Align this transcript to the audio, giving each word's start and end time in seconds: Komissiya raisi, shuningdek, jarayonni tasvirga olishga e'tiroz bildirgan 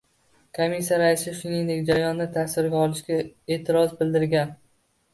Komissiya 0.57 0.97
raisi, 1.01 1.33
shuningdek, 1.41 1.85
jarayonni 1.91 2.29
tasvirga 2.39 2.83
olishga 2.89 3.23
e'tiroz 3.23 3.99
bildirgan 4.03 4.61